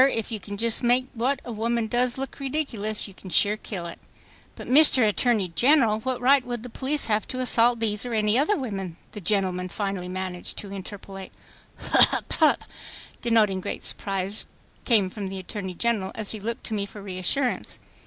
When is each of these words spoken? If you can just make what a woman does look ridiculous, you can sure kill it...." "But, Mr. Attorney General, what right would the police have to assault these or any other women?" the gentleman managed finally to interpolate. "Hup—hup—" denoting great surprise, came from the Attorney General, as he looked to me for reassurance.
If 0.11 0.31
you 0.31 0.39
can 0.39 0.57
just 0.57 0.81
make 0.83 1.05
what 1.13 1.41
a 1.45 1.51
woman 1.51 1.85
does 1.85 2.17
look 2.17 2.39
ridiculous, 2.39 3.07
you 3.07 3.13
can 3.13 3.29
sure 3.29 3.55
kill 3.55 3.85
it...." 3.85 3.99
"But, 4.55 4.65
Mr. 4.67 5.07
Attorney 5.07 5.49
General, 5.49 5.99
what 5.99 6.19
right 6.19 6.43
would 6.43 6.63
the 6.63 6.71
police 6.71 7.05
have 7.05 7.27
to 7.27 7.39
assault 7.39 7.79
these 7.79 8.03
or 8.03 8.15
any 8.15 8.35
other 8.35 8.57
women?" 8.57 8.97
the 9.11 9.21
gentleman 9.21 9.69
managed 9.69 9.73
finally 9.75 10.43
to 10.55 10.73
interpolate. 10.75 11.31
"Hup—hup—" 11.77 12.63
denoting 13.21 13.61
great 13.61 13.85
surprise, 13.85 14.47
came 14.85 15.11
from 15.11 15.27
the 15.27 15.37
Attorney 15.37 15.75
General, 15.75 16.11
as 16.15 16.31
he 16.31 16.39
looked 16.39 16.63
to 16.63 16.73
me 16.73 16.87
for 16.87 17.03
reassurance. 17.03 17.77